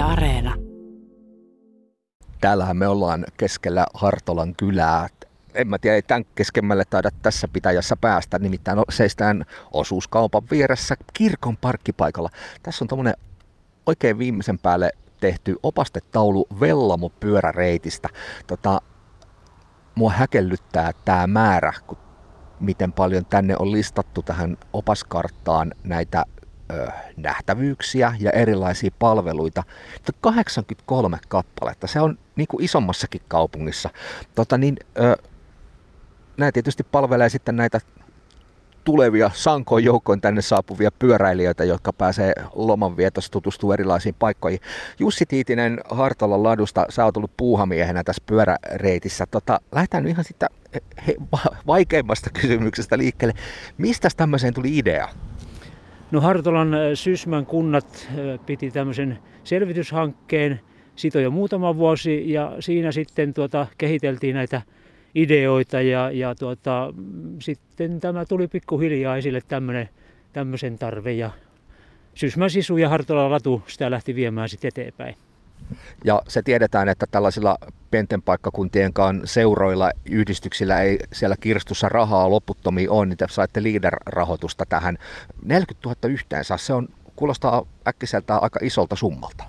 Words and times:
Areena. 0.00 0.54
Täällähän 2.40 2.76
me 2.76 2.88
ollaan 2.88 3.24
keskellä 3.36 3.86
Hartolan 3.94 4.54
kylää. 4.54 5.08
En 5.54 5.68
mä 5.68 5.78
tiedä, 5.78 5.94
ei 5.94 6.02
tämän 6.02 6.24
keskemmälle 6.34 6.84
taida 6.90 7.10
tässä 7.22 7.48
pitäjässä 7.48 7.96
päästä, 7.96 8.38
nimittäin 8.38 8.78
seistään 8.90 9.44
osuuskaupan 9.72 10.42
vieressä 10.50 10.96
kirkon 11.12 11.56
parkkipaikalla. 11.56 12.30
Tässä 12.62 12.84
on 12.84 12.88
tommonen 12.88 13.14
oikein 13.86 14.18
viimeisen 14.18 14.58
päälle 14.58 14.90
tehty 15.20 15.56
opastetaulu 15.62 16.46
Vellamo 16.60 17.08
pyöräreitistä. 17.08 18.08
Tota, 18.46 18.80
mua 19.94 20.10
häkellyttää 20.10 20.90
tämä 21.04 21.26
määrä, 21.26 21.72
kun 21.86 21.98
miten 22.60 22.92
paljon 22.92 23.26
tänne 23.26 23.56
on 23.58 23.72
listattu 23.72 24.22
tähän 24.22 24.56
opaskarttaan 24.72 25.72
näitä 25.84 26.24
nähtävyyksiä 27.16 28.14
ja 28.20 28.30
erilaisia 28.30 28.90
palveluita. 28.98 29.62
83 30.20 31.18
kappaletta. 31.28 31.86
Se 31.86 32.00
on 32.00 32.18
niin 32.36 32.48
kuin 32.48 32.64
isommassakin 32.64 33.20
kaupungissa. 33.28 33.90
Tota, 34.34 34.58
niin, 34.58 34.76
nämä 36.36 36.52
tietysti 36.52 36.82
palvelee 36.82 37.28
sitten 37.28 37.56
näitä 37.56 37.80
tulevia 38.84 39.30
sankoin 39.34 39.84
joukkoin 39.84 40.20
tänne 40.20 40.42
saapuvia 40.42 40.90
pyöräilijöitä, 40.98 41.64
jotka 41.64 41.92
pääsee 41.92 42.32
lomanvietossa 42.54 43.32
tutustumaan 43.32 43.74
erilaisiin 43.74 44.14
paikkoihin. 44.18 44.60
Jussi 44.98 45.26
Tiitinen 45.26 45.80
Hartolan 45.90 46.42
ladusta, 46.42 46.86
sä 46.88 47.04
oot 47.04 47.16
ollut 47.16 47.36
puuhamiehenä 47.36 48.04
tässä 48.04 48.22
pyöräreitissä. 48.26 49.26
Tota, 49.30 49.60
lähdetään 49.72 50.04
nyt 50.04 50.10
ihan 50.10 50.24
sitten 50.24 50.48
he, 51.06 51.14
vaikeimmasta 51.66 52.30
kysymyksestä 52.30 52.98
liikkeelle. 52.98 53.34
Mistä 53.78 54.08
tämmöiseen 54.16 54.54
tuli 54.54 54.78
idea? 54.78 55.08
No 56.10 56.20
Hartolan 56.20 56.74
äh, 56.74 56.80
Sysmän 56.94 57.46
kunnat 57.46 58.08
äh, 58.08 58.46
piti 58.46 58.70
tämmöisen 58.70 59.18
selvityshankkeen, 59.44 60.60
siitä 60.96 61.20
jo 61.20 61.30
muutama 61.30 61.76
vuosi 61.76 62.32
ja 62.32 62.56
siinä 62.60 62.92
sitten 62.92 63.34
tuota, 63.34 63.66
kehiteltiin 63.78 64.34
näitä 64.34 64.62
ideoita 65.14 65.80
ja, 65.80 66.10
ja 66.10 66.34
tuota, 66.34 66.94
sitten 67.38 68.00
tämä 68.00 68.24
tuli 68.24 68.48
pikkuhiljaa 68.48 69.16
esille 69.16 69.40
tämmöinen, 69.48 69.88
tämmöisen 70.32 70.78
tarve 70.78 71.12
ja 71.12 71.30
Sysmän 72.14 72.50
sisu 72.50 72.76
ja 72.76 72.88
Hartolan 72.88 73.30
latu 73.30 73.62
sitä 73.66 73.90
lähti 73.90 74.14
viemään 74.14 74.48
sitten 74.48 74.68
eteenpäin. 74.68 75.14
Ja 76.04 76.22
se 76.28 76.42
tiedetään, 76.42 76.88
että 76.88 77.06
tällaisilla 77.10 77.58
pienten 77.90 78.22
paikkakuntien 78.22 78.92
seuroilla, 79.24 79.90
yhdistyksillä 80.10 80.80
ei 80.80 80.98
siellä 81.12 81.36
kirstussa 81.40 81.88
rahaa 81.88 82.30
loputtomiin 82.30 82.90
ole, 82.90 83.06
niin 83.06 83.16
te 83.16 83.26
saitte 83.30 83.62
leader-rahoitusta 83.62 84.66
tähän. 84.68 84.98
40 85.44 85.88
000 85.88 86.08
yhteensä, 86.08 86.56
se 86.56 86.72
on, 86.72 86.88
kuulostaa 87.16 87.66
äkkiseltä 87.88 88.36
aika 88.36 88.60
isolta 88.62 88.96
summalta. 88.96 89.44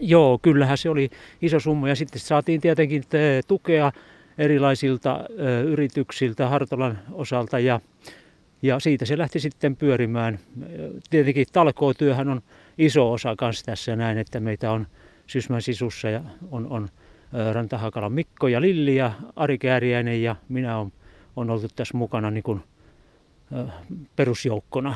Joo, 0.00 0.38
kyllähän 0.42 0.78
se 0.78 0.90
oli 0.90 1.10
iso 1.42 1.60
summa 1.60 1.88
ja 1.88 1.96
sitten 1.96 2.20
saatiin 2.20 2.60
tietenkin 2.60 3.04
tukea 3.48 3.92
erilaisilta 4.38 5.24
ö, 5.38 5.62
yrityksiltä 5.62 6.48
Hartolan 6.48 6.98
osalta 7.12 7.58
ja, 7.58 7.80
ja 8.62 8.80
siitä 8.80 9.04
se 9.04 9.18
lähti 9.18 9.40
sitten 9.40 9.76
pyörimään. 9.76 10.38
Tietenkin 11.10 11.46
talkootyöhän 11.52 12.28
on 12.28 12.42
iso 12.78 13.12
osa 13.12 13.34
kanssa 13.36 13.66
tässä 13.66 13.96
näin, 13.96 14.18
että 14.18 14.40
meitä 14.40 14.72
on 14.72 14.86
Sysmän 15.28 15.62
sisussa 15.62 16.08
ja 16.08 16.20
on, 16.50 16.66
on 16.70 16.88
Rantahakalan 17.52 18.12
Mikko 18.12 18.48
ja 18.48 18.60
Lilli 18.60 18.96
ja 18.96 19.12
Ari 19.36 19.58
Kääriäinen 19.58 20.22
ja 20.22 20.36
minä 20.48 20.78
on, 20.78 20.92
on 21.36 21.50
oltu 21.50 21.68
tässä 21.76 21.96
mukana 21.96 22.30
niin 22.30 22.42
kuin, 22.42 22.62
perusjoukkona. 24.16 24.94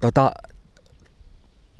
Tota, 0.00 0.32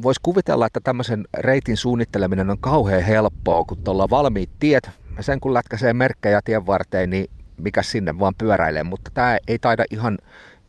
Voisi 0.02 0.20
kuvitella, 0.22 0.66
että 0.66 0.80
tämmöisen 0.80 1.24
reitin 1.38 1.76
suunnitteleminen 1.76 2.50
on 2.50 2.58
kauhean 2.58 3.02
helppoa, 3.02 3.64
kun 3.64 3.82
tuolla 3.84 4.10
valmiit 4.10 4.50
tiet, 4.58 4.90
sen 5.20 5.40
kun 5.40 5.54
lätkäsee 5.54 5.92
merkkejä 5.92 6.40
tien 6.44 6.66
varteen, 6.66 7.10
niin 7.10 7.30
mikä 7.56 7.82
sinne 7.82 8.18
vaan 8.18 8.34
pyöräilee, 8.34 8.82
mutta 8.82 9.10
tämä 9.14 9.38
ei 9.48 9.58
taida 9.58 9.84
ihan 9.90 10.18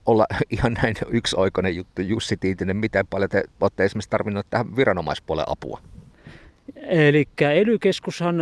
olla 0.06 0.26
ihan 0.58 0.74
näin 0.74 0.96
yksioikoinen 1.10 1.76
juttu. 1.76 2.02
Jussi 2.02 2.38
Tiitinen, 2.38 2.78
miten 2.78 3.08
paljon 3.08 3.30
te 3.30 3.44
olette 3.62 3.86
esimerkiksi 3.86 4.10
tarvinnut 4.10 4.48
tähän 4.50 4.76
viranomaispuolen 4.76 5.46
apua? 5.48 5.82
Eli 6.76 7.26
ely 7.40 7.78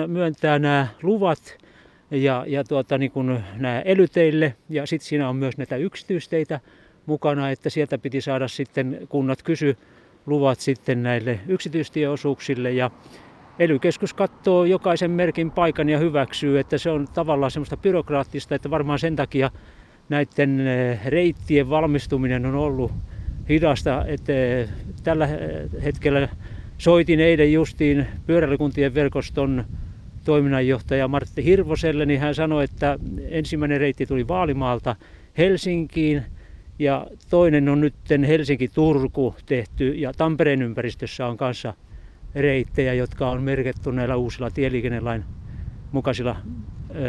myöntää 0.08 0.60
nämä 0.60 0.88
luvat 1.04 1.58
ja, 2.12 2.46
ja 2.48 2.64
tuota, 2.64 2.98
niin 2.98 3.12
kuin 3.12 3.44
nämä 3.58 3.82
elyteille. 3.82 4.56
Ja 4.70 4.86
sitten 4.86 5.08
siinä 5.08 5.30
on 5.30 5.36
myös 5.36 5.58
näitä 5.58 5.76
yksityisteitä 5.76 6.60
mukana, 7.06 7.50
että 7.50 7.70
sieltä 7.70 7.98
piti 7.98 8.22
saada 8.22 8.48
sitten 8.48 9.00
kunnat 9.10 9.44
kysy 9.44 9.78
luvat 10.26 10.60
sitten 10.60 11.04
näille 11.04 11.40
yksityistieosuuksille 11.48 12.72
ja 12.72 12.92
ely 13.60 13.80
katsoo 14.16 14.66
jokaisen 14.66 15.12
merkin 15.12 15.52
paikan 15.52 15.90
ja 15.90 15.98
hyväksyy, 15.98 16.60
että 16.60 16.78
se 16.78 16.90
on 16.90 17.08
tavallaan 17.14 17.52
semmoista 17.52 17.78
byrokraattista, 17.78 18.56
että 18.56 18.70
varmaan 18.70 19.00
sen 19.00 19.16
takia 19.16 19.52
näiden 20.10 20.68
eh, 20.68 21.06
reittien 21.06 21.70
valmistuminen 21.70 22.46
on 22.46 22.56
ollut 22.56 22.92
hidasta, 23.50 24.06
että 24.06 24.34
eh, 24.34 24.70
tällä 25.04 25.30
hetkellä 25.84 26.30
soitin 26.78 27.20
eilen 27.20 27.54
justiin 27.54 28.08
pyöräilykuntien 28.26 28.94
verkoston 28.94 29.66
toiminnanjohtaja 30.26 31.08
Martti 31.08 31.44
Hirvoselle, 31.44 32.06
niin 32.06 32.20
hän 32.20 32.36
sanoi, 32.36 32.64
että 32.64 33.00
ensimmäinen 33.30 33.80
reitti 33.80 34.06
tuli 34.06 34.28
Vaalimaalta 34.28 34.96
Helsinkiin 35.38 36.24
ja 36.80 37.08
toinen 37.30 37.70
on 37.70 37.82
nyt 37.82 37.96
Helsinki-Turku 38.28 39.36
tehty 39.46 39.90
ja 39.90 40.14
Tampereen 40.14 40.62
ympäristössä 40.62 41.28
on 41.28 41.38
kanssa 41.38 41.74
reittejä, 42.36 42.94
jotka 42.94 43.30
on 43.30 43.44
merkitty 43.44 43.92
näillä 43.92 44.16
uusilla 44.16 44.52
tieliikennelain 44.52 45.24
mukaisilla 45.92 46.36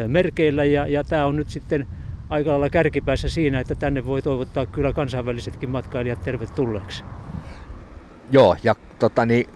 merkeillä 0.09 0.65
ja, 0.65 0.87
ja 0.87 1.05
tämä 1.05 1.27
on 1.27 1.37
nyt 1.37 1.49
sitten 1.49 1.87
aika 2.29 2.51
lailla 2.51 2.71
kärkipäässä 2.71 3.29
siinä, 3.29 3.61
että 3.61 3.75
tänne 3.75 4.05
voi 4.05 4.23
toivottaa 4.23 4.67
kyllä 4.67 4.93
kansainvälisetkin 4.93 5.71
matkailijat 5.71 6.23
tervetulleeksi. 6.23 7.05
Joo, 8.31 8.57
ja 8.63 8.75
tota, 8.99 9.27
niin, 9.27 9.47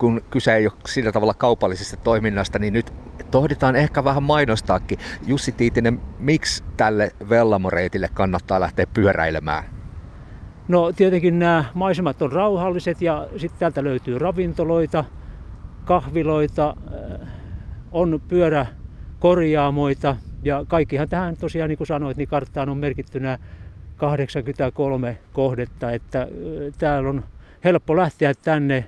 kun 0.00 0.20
kyse 0.30 0.54
ei 0.54 0.66
ole 0.66 0.72
sillä 0.86 1.12
tavalla 1.12 1.34
kaupallisesta 1.34 1.96
toiminnasta, 1.96 2.58
niin 2.58 2.72
nyt 2.72 2.92
tohditaan 3.30 3.76
ehkä 3.76 4.04
vähän 4.04 4.22
mainostaakin. 4.22 4.98
Jussi 5.26 5.52
Tiitinen, 5.52 6.00
miksi 6.18 6.64
tälle 6.76 7.12
Vellamoreitille 7.28 8.08
kannattaa 8.14 8.60
lähteä 8.60 8.86
pyöräilemään? 8.94 9.64
No 10.68 10.92
tietenkin 10.92 11.38
nämä 11.38 11.64
maisemat 11.74 12.22
on 12.22 12.32
rauhalliset 12.32 13.02
ja 13.02 13.28
sitten 13.36 13.60
täältä 13.60 13.84
löytyy 13.84 14.18
ravintoloita, 14.18 15.04
kahviloita, 15.84 16.76
äh, 16.94 17.28
on 17.92 18.20
pyöräkorjaamoita 18.28 20.16
ja 20.42 20.64
kaikkihan 20.68 21.08
tähän 21.08 21.36
tosiaan 21.36 21.68
niin 21.68 21.78
kuin 21.78 21.88
sanoit, 21.88 22.16
niin 22.16 22.28
karttaan 22.28 22.68
on 22.68 22.78
merkitty 22.78 23.20
nämä 23.20 23.38
83 23.96 25.18
kohdetta, 25.32 25.90
että 25.90 26.20
äh, 26.22 26.28
täällä 26.78 27.08
on 27.08 27.24
helppo 27.64 27.96
lähteä 27.96 28.34
tänne. 28.34 28.84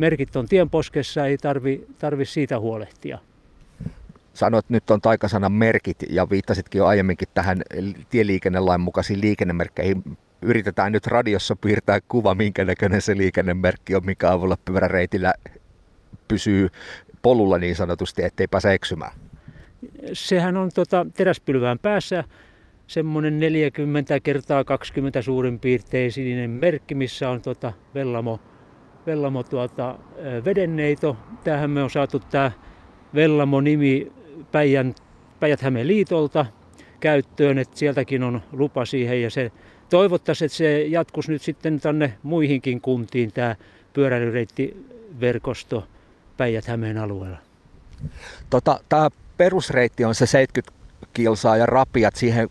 Merkit 0.00 0.36
on 0.36 0.46
tienposkessa, 0.46 1.26
ei 1.26 1.38
tarvi, 1.38 1.86
tarvi 1.98 2.24
siitä 2.24 2.60
huolehtia. 2.60 3.18
Sanoit 4.34 4.64
nyt 4.68 4.90
on 4.90 5.00
taikasanan 5.00 5.52
merkit 5.52 5.96
ja 6.10 6.30
viittasitkin 6.30 6.78
jo 6.78 6.86
aiemminkin 6.86 7.28
tähän 7.34 7.62
tieliikennelain 8.10 8.80
mukaisiin 8.80 9.20
liikennemerkkeihin. 9.20 10.02
Yritetään 10.42 10.92
nyt 10.92 11.06
radiossa 11.06 11.56
piirtää 11.56 12.00
kuva, 12.08 12.34
minkä 12.34 12.64
näköinen 12.64 13.02
se 13.02 13.16
liikennemerkki 13.16 13.94
on, 13.94 14.06
mikä 14.06 14.32
avulla 14.32 14.58
pyöräreitillä 14.64 15.34
pysyy 16.28 16.68
polulla 17.22 17.58
niin 17.58 17.76
sanotusti, 17.76 18.24
ettei 18.24 18.48
pääse 18.48 18.74
eksymään. 18.74 19.12
Sehän 20.12 20.56
on 20.56 20.70
tota, 20.74 21.06
teräspylvään 21.14 21.78
päässä 21.78 22.24
semmoinen 22.86 23.40
40 23.40 24.20
kertaa 24.20 24.64
20 24.64 25.22
suurin 25.22 25.58
piirtein 25.58 26.12
sininen 26.12 26.50
merkki, 26.50 26.94
missä 26.94 27.30
on 27.30 27.42
tota 27.42 27.72
Vellamo, 27.94 28.40
Vellamo 29.06 29.42
tuota, 29.42 29.98
vedenneito. 30.44 31.16
Tähän 31.44 31.70
me 31.70 31.82
on 31.82 31.90
saatu 31.90 32.18
tämä 32.18 32.52
Vellamo-nimi 33.14 34.12
Päijän, 34.52 34.94
Päijät-Hämeen 35.40 35.86
liitolta 35.86 36.46
käyttöön, 37.00 37.58
että 37.58 37.78
sieltäkin 37.78 38.22
on 38.22 38.40
lupa 38.52 38.84
siihen 38.84 39.22
ja 39.22 39.30
se 39.30 39.52
toivottaisiin, 39.90 40.46
että 40.46 40.56
se 40.56 40.82
jatkuisi 40.82 41.32
nyt 41.32 41.42
sitten 41.42 41.80
tänne 41.80 42.18
muihinkin 42.22 42.80
kuntiin 42.80 43.32
tämä 43.32 43.56
pyöräilyreittiverkosto 43.92 45.86
Päijät-Hämeen 46.36 46.98
alueella. 46.98 47.38
Tota, 48.50 48.80
tämä 48.88 49.10
perusreitti 49.36 50.04
on 50.04 50.14
se 50.14 50.26
70 50.26 50.80
kilsaa 51.12 51.56
ja 51.56 51.66
rapiat 51.66 52.16
siihen 52.16 52.48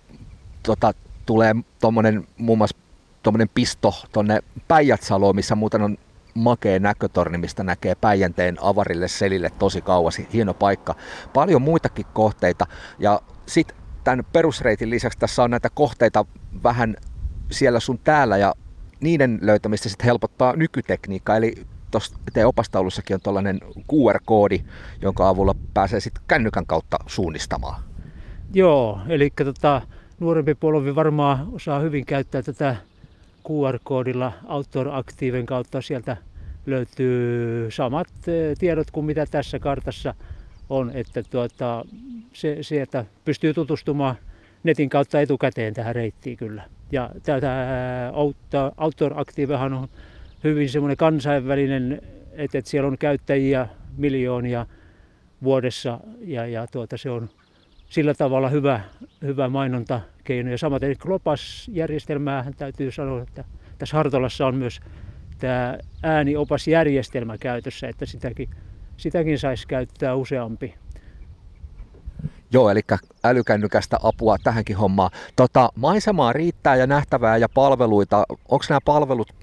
tota, 0.63 0.93
tulee 1.25 1.55
tuommoinen 1.81 2.27
muun 2.37 2.57
muassa 2.57 2.77
tuommoinen 3.23 3.49
pisto 3.53 3.93
tuonne 4.13 4.39
Päijätsaloon, 4.67 5.35
missä 5.35 5.55
muuten 5.55 5.81
on 5.81 5.97
makea 6.33 6.79
näkötorni, 6.79 7.37
mistä 7.37 7.63
näkee 7.63 7.95
Päijänteen 7.95 8.57
avarille 8.61 9.07
selille 9.07 9.49
tosi 9.59 9.81
kauas. 9.81 10.21
Hieno 10.33 10.53
paikka. 10.53 10.95
Paljon 11.33 11.61
muitakin 11.61 12.05
kohteita. 12.13 12.65
Ja 12.99 13.21
sitten 13.45 13.77
tämän 14.03 14.25
perusreitin 14.33 14.89
lisäksi 14.89 15.19
tässä 15.19 15.43
on 15.43 15.51
näitä 15.51 15.69
kohteita 15.73 16.25
vähän 16.63 16.95
siellä 17.51 17.79
sun 17.79 17.99
täällä 17.99 18.37
ja 18.37 18.53
niiden 18.99 19.39
löytämistä 19.41 19.89
sitten 19.89 20.05
helpottaa 20.05 20.55
nykytekniikka. 20.55 21.35
Eli 21.35 21.53
tuossa 21.91 22.19
teidän 22.33 22.47
opastaulussakin 22.47 23.13
on 23.13 23.21
tuollainen 23.21 23.59
QR-koodi, 23.91 24.63
jonka 25.01 25.29
avulla 25.29 25.55
pääsee 25.73 25.99
sitten 25.99 26.23
kännykän 26.27 26.65
kautta 26.65 26.97
suunnistamaan. 27.07 27.81
Joo, 28.53 28.99
eli 29.07 29.29
tota, 29.43 29.81
nuorempi 30.19 30.55
polvi 30.55 30.95
varmaan 30.95 31.47
osaa 31.51 31.79
hyvin 31.79 32.05
käyttää 32.05 32.41
tätä 32.41 32.75
QR-koodilla 33.49 34.33
Outdoor 34.47 34.87
Activen 34.91 35.45
kautta. 35.45 35.81
Sieltä 35.81 36.17
löytyy 36.65 37.71
samat 37.71 38.07
eh, 38.27 38.57
tiedot 38.57 38.91
kuin 38.91 39.05
mitä 39.05 39.25
tässä 39.25 39.59
kartassa 39.59 40.13
on, 40.69 40.91
että 40.93 41.23
tuota, 41.23 41.85
se, 42.33 42.57
sieltä 42.61 43.05
pystyy 43.25 43.53
tutustumaan 43.53 44.15
netin 44.63 44.89
kautta 44.89 45.21
etukäteen 45.21 45.73
tähän 45.73 45.95
reittiin 45.95 46.37
kyllä. 46.37 46.63
Ja 46.91 47.09
tätä 47.23 47.67
Outdoor 48.77 49.19
Activehan 49.19 49.73
on 49.73 49.87
hyvin 50.43 50.69
semmoinen 50.69 50.97
kansainvälinen, 50.97 52.01
että, 52.31 52.57
että 52.57 52.69
siellä 52.69 52.87
on 52.87 52.97
käyttäjiä 52.97 53.67
miljoonia 53.97 54.65
vuodessa 55.43 55.99
ja, 56.19 56.47
ja 56.47 56.67
tuota, 56.67 56.97
se 56.97 57.09
on 57.09 57.29
sillä 57.89 58.13
tavalla 58.13 58.49
hyvä, 58.49 58.81
hyvä 59.21 59.49
mainontakeino. 59.49 60.18
Ja 60.29 60.57
samaten 60.57 60.95
Glopas-järjestelmäähän 60.99 62.53
täytyy 62.57 62.91
sanoa, 62.91 63.21
että 63.21 63.43
tässä 63.77 63.97
Hartolassa 63.97 64.47
on 64.47 64.55
myös 64.55 64.79
tämä 65.37 65.77
ääniopasjärjestelmä 66.03 67.37
käytössä, 67.37 67.87
että 67.87 68.05
sitäkin, 68.05 68.49
sitäkin 68.97 69.39
saisi 69.39 69.67
käyttää 69.67 70.15
useampi. 70.15 70.75
Joo, 72.51 72.69
eli 72.69 72.81
älykännykästä 73.23 73.97
apua 74.03 74.37
tähänkin 74.43 74.77
hommaan. 74.77 75.11
Tota, 75.35 75.69
maisemaa 75.75 76.33
riittää 76.33 76.75
ja 76.75 76.87
nähtävää 76.87 77.37
ja 77.37 77.49
palveluita. 77.49 78.23
Onko 78.29 78.65
nämä 78.69 78.79
palvelut, 78.85 79.33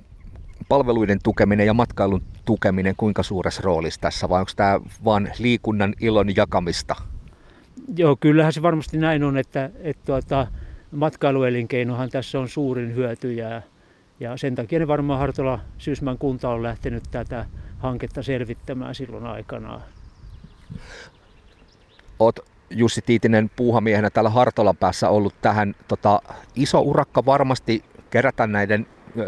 palveluiden 0.69 1.19
tukeminen 1.23 1.67
ja 1.67 1.75
matkailun 1.75 2.23
tukeminen 2.45 2.95
kuinka 2.97 3.23
suuressa 3.23 3.63
roolissa 3.65 4.01
tässä 4.01 4.29
vai 4.29 4.41
onko 4.41 4.53
tämä 4.57 4.81
vain 5.05 5.33
liikunnan 5.39 5.95
ilon 6.01 6.37
jakamista? 6.37 6.95
Joo, 7.97 8.17
kyllähän 8.21 8.53
se 8.53 8.63
varmasti 8.63 8.99
näin 8.99 9.25
on, 9.25 9.39
että, 9.39 9.71
että 9.81 10.03
tuota, 10.07 10.47
matkailuelinkeinohan 10.91 12.11
tässä 12.11 12.41
on 12.41 12.49
suurin 12.49 12.95
hyöty 12.95 13.33
ja, 13.33 13.63
sen 14.37 14.55
takia 14.55 14.89
varmaan 14.89 15.19
Hartola 15.21 15.59
Syysmän 15.79 16.19
kunta 16.19 16.49
on 16.51 16.63
lähtenyt 16.63 17.03
tätä 17.11 17.47
hanketta 17.79 18.23
selvittämään 18.23 18.95
silloin 18.95 19.27
aikanaan. 19.27 19.83
Oot 22.19 22.41
Jussi 22.71 23.03
Tiitinen 23.03 23.51
puuhamiehenä 23.57 24.11
täällä 24.11 24.31
Hartolan 24.31 24.77
päässä 24.77 25.09
ollut 25.09 25.35
tähän 25.43 25.75
tota, 25.89 26.23
iso 26.55 26.81
urakka 26.81 27.25
varmasti 27.27 27.85
kerätä 28.11 28.47
näiden 28.47 28.87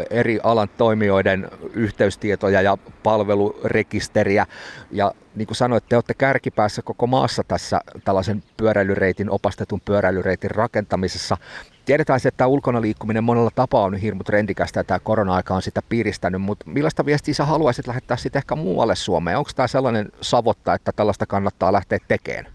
eri 0.09 0.39
alan 0.43 0.69
toimijoiden 0.77 1.49
yhteystietoja 1.73 2.61
ja 2.61 2.77
palvelurekisteriä. 3.03 4.45
Ja 4.91 5.11
niin 5.35 5.47
kuin 5.47 5.55
sanoit, 5.55 5.83
te 5.89 5.95
olette 5.95 6.13
kärkipäässä 6.13 6.81
koko 6.81 7.07
maassa 7.07 7.43
tässä 7.47 7.81
tällaisen 8.05 8.43
pyöräilyreitin, 8.57 9.29
opastetun 9.29 9.81
pyöräilyreitin 9.85 10.51
rakentamisessa. 10.51 11.37
Tiedetään, 11.85 12.17
että 12.17 12.37
tämä 12.37 12.47
ulkona 12.47 12.81
liikkuminen 12.81 13.23
monella 13.23 13.51
tapaa 13.55 13.83
on 13.83 13.95
hirmu 13.95 14.23
trendikästä 14.23 14.79
ja 14.79 14.83
tämä 14.83 14.99
korona-aika 14.99 15.53
on 15.53 15.61
sitä 15.61 15.81
piristänyt, 15.89 16.41
mutta 16.41 16.65
millaista 16.69 17.05
viestiä 17.05 17.33
sä 17.33 17.45
haluaisit 17.45 17.87
lähettää 17.87 18.17
sitten 18.17 18.39
ehkä 18.39 18.55
muualle 18.55 18.95
Suomeen? 18.95 19.37
Onko 19.37 19.51
tämä 19.55 19.67
sellainen 19.67 20.09
savotta, 20.21 20.73
että 20.73 20.91
tällaista 20.91 21.25
kannattaa 21.25 21.73
lähteä 21.73 21.99
tekemään? 22.07 22.45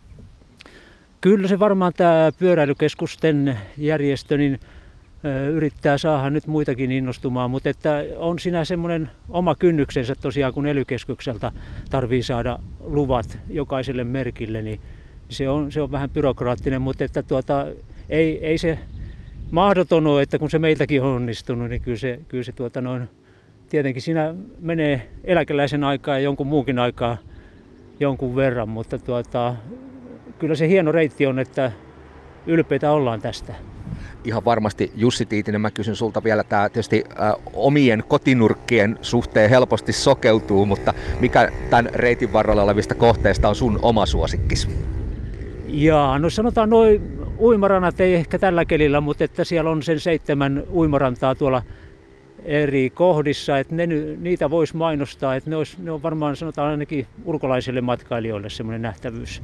Kyllä 1.21 1.49
se 1.49 1.59
varmaan 1.59 1.93
tämä 1.97 2.33
pyöräilykeskusten 2.39 3.59
järjestö, 3.77 4.37
niin 4.37 4.61
yrittää 5.53 5.99
saada 5.99 6.31
nyt 6.31 6.47
muitakin 6.47 6.93
innostumaan, 6.93 7.51
mutta 7.51 7.69
että 7.69 8.05
on 8.17 8.39
siinä 8.39 8.65
semmoinen 8.65 9.11
oma 9.29 9.55
kynnyksensä 9.55 10.15
tosiaan, 10.15 10.55
kun 10.55 10.67
elykeskukselta 10.67 11.53
tarvii 11.91 12.23
saada 12.23 12.59
luvat 12.81 13.39
jokaiselle 13.49 14.05
merkille, 14.05 14.63
niin 14.63 14.81
se 15.29 15.49
on, 15.49 15.73
se 15.73 15.83
on 15.83 15.93
vähän 15.93 16.11
byrokraattinen, 16.11 16.83
mutta 16.83 17.05
että 17.05 17.23
tuota, 17.23 17.67
ei, 18.09 18.47
ei 18.47 18.59
se 18.59 18.79
mahdoton 19.51 20.07
ole, 20.07 20.23
että 20.23 20.39
kun 20.39 20.51
se 20.51 20.59
meiltäkin 20.59 21.03
on 21.03 21.15
onnistunut, 21.15 21.69
niin 21.69 21.81
kyllä 21.81 21.99
se, 21.99 22.21
kyllä 22.29 22.45
se 22.45 22.53
tuota 22.53 22.81
noin, 22.81 23.09
tietenkin 23.69 24.03
siinä 24.03 24.35
menee 24.61 25.09
eläkeläisen 25.25 25.85
aikaa 25.85 26.15
ja 26.15 26.25
jonkun 26.25 26.47
muukin 26.47 26.79
aikaa 26.79 27.17
jonkun 28.01 28.37
verran, 28.37 28.69
mutta 28.69 28.99
tuota, 28.99 29.55
kyllä 30.39 30.55
se 30.55 30.69
hieno 30.69 30.93
reitti 30.93 31.27
on, 31.27 31.39
että 31.39 31.73
ylpeitä 32.47 32.93
ollaan 32.93 33.21
tästä 33.21 33.55
ihan 34.25 34.45
varmasti 34.45 34.93
Jussi 34.95 35.27
Tiitinen, 35.27 35.61
mä 35.61 35.71
kysyn 35.71 35.97
sulta 35.97 36.25
vielä, 36.25 36.45
tämä 36.45 36.69
tietysti 36.69 37.05
ä, 37.19 37.35
omien 37.53 38.05
kotinurkkien 38.09 38.99
suhteen 39.03 39.51
helposti 39.51 39.93
sokeutuu, 39.93 40.67
mutta 40.67 40.95
mikä 41.21 41.53
tämän 41.71 41.91
reitin 41.95 42.33
varrella 42.33 42.63
olevista 42.63 42.95
kohteista 42.95 43.49
on 43.49 43.55
sun 43.55 43.79
oma 43.83 44.07
suosikkis? 44.07 44.69
Jaa, 45.67 46.19
no 46.19 46.31
sanotaan 46.31 46.71
noin 46.71 47.19
uimaranat 47.39 48.01
ei 48.01 48.15
ehkä 48.15 48.39
tällä 48.39 48.65
kelillä, 48.65 49.01
mutta 49.01 49.25
että 49.25 49.45
siellä 49.45 49.71
on 49.71 49.83
sen 49.83 50.01
seitsemän 50.01 50.63
uimarantaa 50.73 51.35
tuolla 51.35 51.63
eri 52.45 52.91
kohdissa, 52.91 53.59
että 53.59 53.75
ne, 53.75 53.87
niitä 54.19 54.51
voisi 54.51 54.77
mainostaa, 54.77 55.35
että 55.35 55.51
ne, 55.51 55.57
olisi, 55.57 55.77
ne 55.79 55.91
on 55.91 56.03
varmaan 56.03 56.37
sanotaan 56.37 56.71
ainakin 56.71 57.07
ulkolaisille 57.25 57.81
matkailijoille 57.81 58.51
semmoinen 58.51 58.83
nähtävyys. 58.83 59.43